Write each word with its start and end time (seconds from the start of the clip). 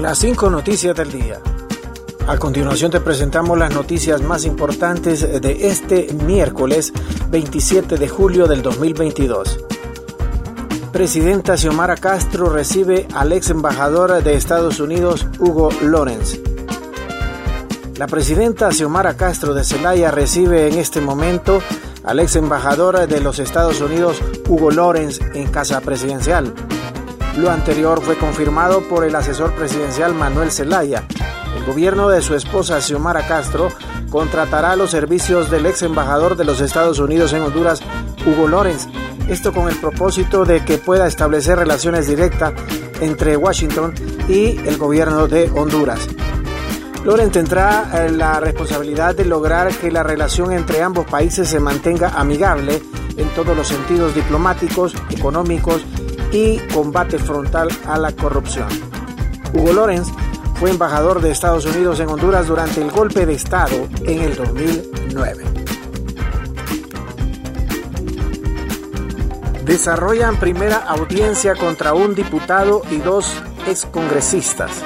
Las 0.00 0.18
cinco 0.18 0.50
noticias 0.50 0.94
del 0.96 1.10
día. 1.10 1.40
A 2.26 2.36
continuación 2.36 2.90
te 2.90 3.00
presentamos 3.00 3.56
las 3.56 3.72
noticias 3.72 4.20
más 4.22 4.44
importantes 4.44 5.20
de 5.40 5.68
este 5.68 6.12
miércoles 6.26 6.92
27 7.30 7.96
de 7.96 8.08
julio 8.08 8.46
del 8.46 8.60
2022. 8.60 9.64
Presidenta 10.92 11.56
Xiomara 11.56 11.96
Castro 11.96 12.50
recibe 12.50 13.06
al 13.14 13.32
ex 13.32 13.50
embajador 13.50 14.22
de 14.22 14.34
Estados 14.34 14.80
Unidos 14.80 15.26
Hugo 15.38 15.70
Lorenz. 15.82 16.40
La 17.96 18.08
presidenta 18.08 18.72
Xiomara 18.72 19.16
Castro 19.16 19.54
de 19.54 19.64
Celaya 19.64 20.10
recibe 20.10 20.68
en 20.68 20.78
este 20.78 21.00
momento 21.00 21.62
al 22.02 22.18
ex 22.18 22.36
embajador 22.36 23.06
de 23.06 23.20
los 23.20 23.38
Estados 23.38 23.80
Unidos 23.80 24.20
Hugo 24.48 24.70
Lorenz 24.70 25.20
en 25.34 25.46
casa 25.50 25.80
presidencial. 25.80 26.52
Lo 27.36 27.50
anterior 27.50 28.00
fue 28.00 28.16
confirmado 28.16 28.82
por 28.82 29.04
el 29.04 29.16
asesor 29.16 29.54
presidencial 29.54 30.14
Manuel 30.14 30.52
Zelaya. 30.52 31.04
El 31.56 31.64
gobierno 31.64 32.08
de 32.08 32.22
su 32.22 32.34
esposa 32.34 32.80
Xiomara 32.80 33.26
Castro 33.26 33.70
contratará 34.08 34.76
los 34.76 34.92
servicios 34.92 35.50
del 35.50 35.66
ex 35.66 35.82
embajador 35.82 36.36
de 36.36 36.44
los 36.44 36.60
Estados 36.60 37.00
Unidos 37.00 37.32
en 37.32 37.42
Honduras, 37.42 37.80
Hugo 38.24 38.46
Lorenz. 38.46 38.86
Esto 39.28 39.52
con 39.52 39.68
el 39.68 39.76
propósito 39.76 40.44
de 40.44 40.64
que 40.64 40.78
pueda 40.78 41.08
establecer 41.08 41.58
relaciones 41.58 42.06
directas 42.06 42.52
entre 43.00 43.36
Washington 43.36 43.94
y 44.28 44.56
el 44.68 44.78
gobierno 44.78 45.26
de 45.26 45.50
Honduras. 45.56 46.06
Lorenz 47.04 47.32
tendrá 47.32 47.90
eh, 47.94 48.10
la 48.10 48.38
responsabilidad 48.38 49.14
de 49.16 49.24
lograr 49.24 49.74
que 49.74 49.90
la 49.90 50.04
relación 50.04 50.52
entre 50.52 50.82
ambos 50.82 51.06
países 51.06 51.48
se 51.48 51.58
mantenga 51.58 52.10
amigable 52.10 52.80
en 53.16 53.28
todos 53.30 53.56
los 53.56 53.68
sentidos 53.68 54.14
diplomáticos, 54.14 54.94
económicos 55.10 55.84
y 56.34 56.58
combate 56.74 57.18
frontal 57.18 57.68
a 57.86 57.96
la 57.96 58.10
corrupción. 58.10 58.66
Hugo 59.52 59.72
Lorenz 59.72 60.08
fue 60.56 60.70
embajador 60.70 61.20
de 61.20 61.30
Estados 61.30 61.64
Unidos 61.64 62.00
en 62.00 62.08
Honduras 62.08 62.48
durante 62.48 62.82
el 62.82 62.90
golpe 62.90 63.24
de 63.24 63.34
Estado 63.34 63.88
en 64.04 64.20
el 64.20 64.34
2009. 64.34 65.44
Desarrollan 69.64 70.36
primera 70.36 70.78
audiencia 70.78 71.54
contra 71.54 71.94
un 71.94 72.16
diputado 72.16 72.82
y 72.90 72.96
dos 72.96 73.32
excongresistas. 73.68 74.82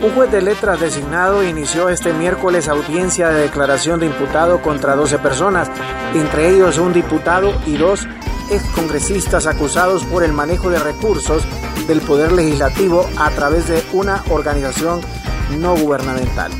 Un 0.00 0.14
juez 0.14 0.32
de 0.32 0.40
letras 0.40 0.80
designado 0.80 1.44
inició 1.44 1.90
este 1.90 2.14
miércoles 2.14 2.68
audiencia 2.68 3.28
de 3.28 3.42
declaración 3.42 4.00
de 4.00 4.06
imputado 4.06 4.62
contra 4.62 4.96
12 4.96 5.18
personas, 5.18 5.70
entre 6.14 6.48
ellos 6.48 6.78
un 6.78 6.94
diputado 6.94 7.52
y 7.66 7.76
dos 7.76 8.06
excongresistas 8.50 9.46
acusados 9.46 10.04
por 10.04 10.22
el 10.22 10.32
manejo 10.32 10.70
de 10.70 10.78
recursos 10.78 11.42
del 11.86 12.00
Poder 12.00 12.32
Legislativo 12.32 13.08
a 13.18 13.30
través 13.30 13.68
de 13.68 13.82
una 13.92 14.22
organización 14.28 15.00
no 15.58 15.74
gubernamental. 15.76 16.52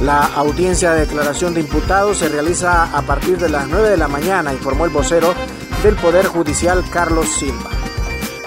La 0.00 0.26
audiencia 0.26 0.92
de 0.92 1.06
declaración 1.06 1.54
de 1.54 1.60
imputados 1.60 2.18
se 2.18 2.28
realiza 2.28 2.84
a 2.84 3.02
partir 3.02 3.38
de 3.38 3.48
las 3.48 3.66
9 3.68 3.90
de 3.90 3.96
la 3.96 4.08
mañana, 4.08 4.52
informó 4.52 4.84
el 4.84 4.90
vocero 4.90 5.34
del 5.82 5.96
Poder 5.96 6.26
Judicial 6.26 6.84
Carlos 6.90 7.28
Silva. 7.28 7.70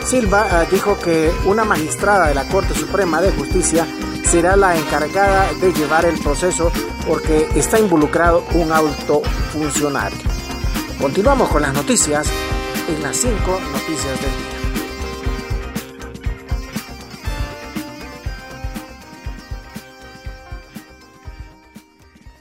Silva 0.05 0.63
eh, 0.63 0.67
dijo 0.71 0.97
que 0.99 1.31
una 1.45 1.63
magistrada 1.63 2.27
de 2.27 2.35
la 2.35 2.47
Corte 2.47 2.73
Suprema 2.73 3.21
de 3.21 3.31
Justicia 3.31 3.87
será 4.23 4.55
la 4.55 4.77
encargada 4.77 5.51
de 5.59 5.73
llevar 5.73 6.05
el 6.05 6.19
proceso 6.19 6.71
porque 7.07 7.47
está 7.55 7.79
involucrado 7.79 8.45
un 8.53 8.71
alto 8.71 9.21
funcionario. 9.51 10.38
Continuamos 10.99 11.47
con 11.47 11.61
las 11.61 11.73
noticias 11.73 12.29
en 12.89 13.01
las 13.01 13.15
5 13.15 13.31
noticias 13.71 14.21
del 14.21 14.31
día. 14.31 14.59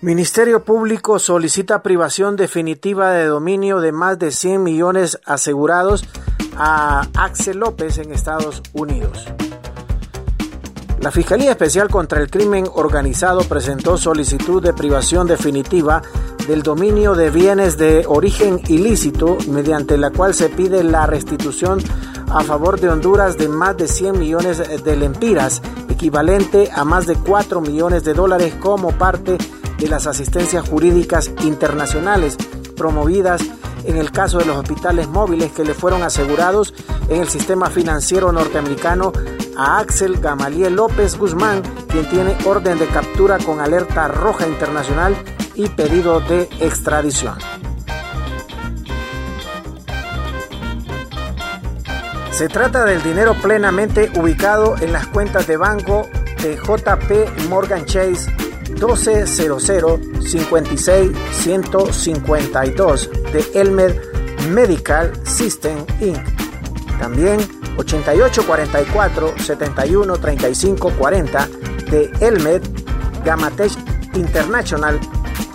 Ministerio 0.01 0.65
Público 0.65 1.21
solicita 1.21 1.85
privación 1.85 2.35
definitiva 2.35 3.13
de 3.13 3.27
dominio 3.27 3.79
de 3.79 3.93
más 3.93 4.19
de 4.19 4.33
100 4.33 4.65
millones 4.65 5.21
asegurados 5.25 6.05
a 6.57 7.07
Axel 7.15 7.59
López 7.59 7.99
en 7.99 8.13
Estados 8.13 8.65
Unidos. 8.73 9.27
La 11.01 11.13
Fiscalía 11.13 11.53
Especial 11.53 11.89
contra 11.89 12.21
el 12.21 12.29
Crimen 12.29 12.67
Organizado 12.75 13.43
presentó 13.43 13.97
solicitud 13.97 14.61
de 14.61 14.73
privación 14.73 15.29
definitiva 15.29 16.03
del 16.49 16.63
dominio 16.63 17.15
de 17.15 17.29
bienes 17.29 17.77
de 17.77 18.07
origen 18.07 18.63
ilícito, 18.69 19.37
mediante 19.49 19.99
la 19.99 20.11
cual 20.11 20.33
se 20.33 20.49
pide 20.49 20.83
la 20.83 21.05
restitución 21.07 21.79
a 22.31 22.43
favor 22.43 22.81
de 22.81 22.89
Honduras 22.89 23.37
de 23.37 23.49
más 23.49 23.77
de 23.77 23.87
100 23.87 24.19
millones 24.19 24.83
de 24.83 24.97
lempiras, 24.97 25.61
equivalente 25.91 26.71
a 26.75 26.85
más 26.85 27.07
de 27.07 27.17
4 27.17 27.61
millones 27.61 28.03
de 28.03 28.15
dólares 28.15 28.55
como 28.59 28.93
parte 28.93 29.37
de 29.79 29.89
las 29.89 30.07
asistencias 30.07 30.67
jurídicas 30.67 31.31
internacionales 31.43 32.39
promovidas 32.77 33.43
en 33.85 33.99
el 33.99 34.11
caso 34.11 34.39
de 34.39 34.47
los 34.47 34.57
hospitales 34.57 35.07
móviles 35.07 35.53
que 35.53 35.65
le 35.65 35.75
fueron 35.75 36.03
asegurados 36.03 36.73
en 37.11 37.21
el 37.21 37.29
sistema 37.29 37.69
financiero 37.69 38.33
norteamericano 38.33 39.13
a 39.55 39.81
Axel 39.81 40.19
Gamaliel 40.19 40.77
López 40.77 41.19
Guzmán, 41.19 41.63
quien 41.89 42.09
tiene 42.09 42.39
orden 42.47 42.79
de 42.79 42.87
captura 42.87 43.37
con 43.37 43.61
alerta 43.61 44.09
roja 44.09 44.49
internacional 44.49 45.15
y 45.59 45.69
pedido 45.69 46.21
de 46.21 46.49
extradición. 46.61 47.37
Se 52.31 52.49
trata 52.49 52.85
del 52.85 53.03
dinero 53.03 53.35
plenamente 53.43 54.13
ubicado 54.15 54.77
en 54.81 54.93
las 54.93 55.09
cuentas 55.09 55.49
de 55.49 55.57
banco 55.57 56.09
de 56.41 56.55
JP 56.57 57.49
Morgan 57.49 57.85
Chase 57.85 58.31
1200 58.71 60.01
56 60.21 61.11
152 61.33 63.11
de 63.33 63.61
Elmer 63.61 64.01
Medical 64.51 65.13
System 65.27 65.85
Inc. 66.01 66.21
También 67.01 67.41
8844 67.77 69.35
71 69.39 70.17
35 70.19 70.93
40 70.97 71.49
de 71.91 72.13
Elmed 72.21 72.63
Gamatech 73.25 73.73
International 74.15 75.01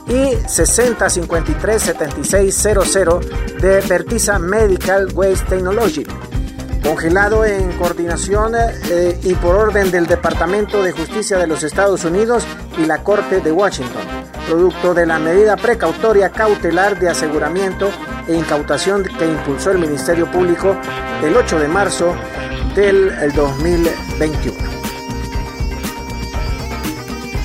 y 0.07 0.35
6053-7600 0.35 3.19
de 3.59 3.81
Vertisa 3.81 4.39
Medical 4.39 5.09
Waste 5.13 5.45
Technology, 5.45 6.07
congelado 6.83 7.45
en 7.45 7.71
coordinación 7.73 8.53
eh, 8.55 9.19
y 9.23 9.35
por 9.35 9.55
orden 9.55 9.91
del 9.91 10.07
Departamento 10.07 10.81
de 10.83 10.91
Justicia 10.91 11.37
de 11.37 11.47
los 11.47 11.63
Estados 11.63 12.03
Unidos 12.03 12.43
y 12.77 12.85
la 12.85 13.03
Corte 13.03 13.39
de 13.41 13.51
Washington, 13.51 14.01
producto 14.47 14.93
de 14.93 15.05
la 15.05 15.19
medida 15.19 15.55
precautoria 15.55 16.29
cautelar 16.29 16.99
de 16.99 17.09
aseguramiento 17.09 17.89
e 18.27 18.35
incautación 18.35 19.03
que 19.03 19.25
impulsó 19.25 19.71
el 19.71 19.79
Ministerio 19.79 20.29
Público 20.31 20.75
el 21.23 21.35
8 21.35 21.59
de 21.59 21.67
marzo 21.67 22.15
del 22.75 23.33
2021. 23.33 24.57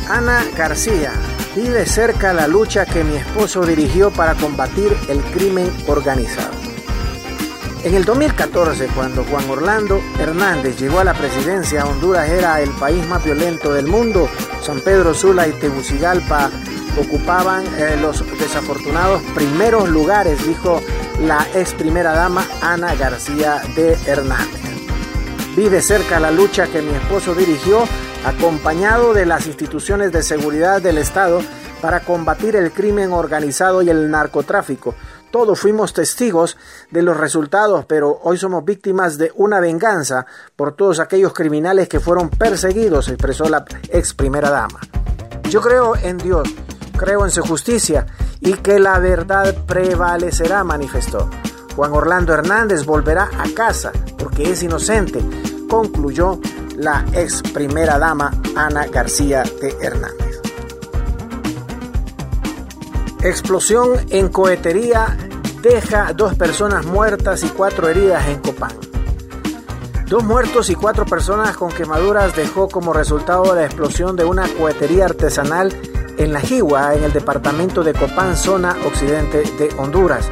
Ana 0.08 0.42
García, 0.56 1.12
vive 1.58 1.86
cerca 1.86 2.32
la 2.32 2.46
lucha 2.46 2.86
que 2.86 3.02
mi 3.02 3.16
esposo 3.16 3.66
dirigió 3.66 4.12
para 4.12 4.34
combatir 4.34 4.96
el 5.08 5.20
crimen 5.22 5.68
organizado. 5.88 6.52
En 7.82 7.94
el 7.94 8.04
2014, 8.04 8.86
cuando 8.94 9.24
Juan 9.24 9.50
Orlando 9.50 10.00
Hernández 10.20 10.78
llegó 10.78 11.00
a 11.00 11.04
la 11.04 11.14
presidencia, 11.14 11.84
Honduras 11.84 12.28
era 12.28 12.60
el 12.60 12.70
país 12.70 13.04
más 13.08 13.24
violento 13.24 13.72
del 13.72 13.86
mundo. 13.86 14.28
San 14.60 14.80
Pedro 14.80 15.14
Sula 15.14 15.48
y 15.48 15.52
Tegucigalpa 15.52 16.48
ocupaban 16.96 17.64
eh, 17.76 17.96
los 18.00 18.24
desafortunados 18.38 19.20
primeros 19.34 19.88
lugares, 19.88 20.46
dijo 20.46 20.80
la 21.20 21.44
ex 21.54 21.74
primera 21.74 22.12
dama 22.12 22.46
Ana 22.62 22.94
García 22.94 23.62
de 23.74 23.96
Hernández. 24.06 24.67
Vi 25.58 25.68
de 25.68 25.82
cerca 25.82 26.20
la 26.20 26.30
lucha 26.30 26.68
que 26.68 26.80
mi 26.82 26.92
esposo 26.92 27.34
dirigió 27.34 27.82
acompañado 28.24 29.12
de 29.12 29.26
las 29.26 29.48
instituciones 29.48 30.12
de 30.12 30.22
seguridad 30.22 30.80
del 30.80 30.98
Estado 30.98 31.40
para 31.82 31.98
combatir 31.98 32.54
el 32.54 32.70
crimen 32.70 33.12
organizado 33.12 33.82
y 33.82 33.90
el 33.90 34.08
narcotráfico. 34.08 34.94
Todos 35.32 35.58
fuimos 35.58 35.92
testigos 35.92 36.56
de 36.92 37.02
los 37.02 37.16
resultados, 37.16 37.86
pero 37.86 38.20
hoy 38.22 38.38
somos 38.38 38.64
víctimas 38.64 39.18
de 39.18 39.32
una 39.34 39.58
venganza 39.58 40.26
por 40.54 40.76
todos 40.76 41.00
aquellos 41.00 41.32
criminales 41.32 41.88
que 41.88 41.98
fueron 41.98 42.30
perseguidos, 42.30 43.08
expresó 43.08 43.48
la 43.48 43.64
ex 43.88 44.14
primera 44.14 44.50
dama. 44.50 44.78
Yo 45.50 45.60
creo 45.60 45.96
en 45.96 46.18
Dios, 46.18 46.48
creo 46.96 47.24
en 47.24 47.32
su 47.32 47.42
justicia 47.42 48.06
y 48.38 48.52
que 48.52 48.78
la 48.78 49.00
verdad 49.00 49.56
prevalecerá, 49.66 50.62
manifestó. 50.62 51.28
Juan 51.78 51.92
Orlando 51.92 52.32
Hernández 52.32 52.84
volverá 52.84 53.30
a 53.38 53.52
casa 53.54 53.92
porque 54.18 54.50
es 54.50 54.64
inocente, 54.64 55.20
concluyó 55.68 56.40
la 56.76 57.04
ex 57.12 57.42
primera 57.42 57.98
dama 57.98 58.32
Ana 58.56 58.86
García 58.86 59.44
de 59.60 59.76
Hernández. 59.80 60.40
Explosión 63.22 63.90
en 64.10 64.28
cohetería 64.28 65.16
deja 65.62 66.12
dos 66.12 66.34
personas 66.36 66.86
muertas 66.86 67.42
y 67.42 67.48
cuatro 67.48 67.88
heridas 67.88 68.28
en 68.28 68.38
Copán. 68.40 68.72
Dos 70.06 70.24
muertos 70.24 70.70
y 70.70 70.74
cuatro 70.74 71.04
personas 71.04 71.56
con 71.56 71.70
quemaduras 71.70 72.34
dejó 72.34 72.68
como 72.68 72.92
resultado 72.92 73.54
la 73.54 73.64
explosión 73.64 74.16
de 74.16 74.24
una 74.24 74.48
cohetería 74.48 75.04
artesanal 75.04 75.74
en 76.16 76.32
La 76.32 76.40
Jigua, 76.40 76.94
en 76.94 77.04
el 77.04 77.12
departamento 77.12 77.82
de 77.82 77.92
Copán, 77.92 78.36
zona 78.36 78.76
occidente 78.86 79.42
de 79.58 79.68
Honduras. 79.78 80.30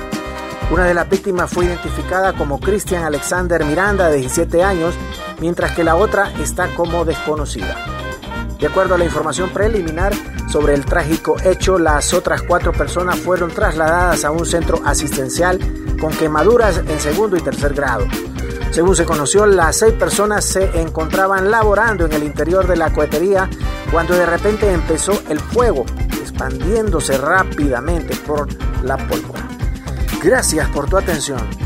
Una 0.70 0.84
de 0.84 0.94
las 0.94 1.08
víctimas 1.08 1.50
fue 1.50 1.66
identificada 1.66 2.32
como 2.32 2.58
Cristian 2.58 3.04
Alexander 3.04 3.64
Miranda, 3.64 4.08
de 4.08 4.18
17 4.18 4.64
años, 4.64 4.94
mientras 5.40 5.72
que 5.72 5.84
la 5.84 5.96
otra 5.96 6.32
está 6.40 6.74
como 6.74 7.04
desconocida. 7.04 7.76
De 8.58 8.66
acuerdo 8.66 8.94
a 8.94 8.98
la 8.98 9.04
información 9.04 9.50
preliminar 9.50 10.14
sobre 10.48 10.74
el 10.74 10.84
trágico 10.84 11.36
hecho, 11.44 11.78
las 11.78 12.14
otras 12.14 12.42
cuatro 12.42 12.72
personas 12.72 13.18
fueron 13.18 13.50
trasladadas 13.50 14.24
a 14.24 14.30
un 14.30 14.46
centro 14.46 14.80
asistencial 14.84 15.58
con 16.00 16.12
quemaduras 16.12 16.78
en 16.78 17.00
segundo 17.00 17.36
y 17.36 17.40
tercer 17.40 17.74
grado. 17.74 18.06
Según 18.70 18.96
se 18.96 19.04
conoció, 19.04 19.46
las 19.46 19.76
seis 19.76 19.94
personas 19.94 20.44
se 20.44 20.80
encontraban 20.80 21.50
laborando 21.50 22.06
en 22.06 22.12
el 22.12 22.24
interior 22.24 22.66
de 22.66 22.76
la 22.76 22.92
cohetería 22.92 23.48
cuando 23.90 24.14
de 24.14 24.26
repente 24.26 24.70
empezó 24.70 25.12
el 25.28 25.40
fuego, 25.40 25.84
expandiéndose 26.20 27.16
rápidamente 27.18 28.14
por 28.16 28.48
la 28.82 28.96
pólvora. 28.96 29.48
Gracias 30.22 30.68
por 30.70 30.88
tu 30.88 30.96
atención. 30.96 31.65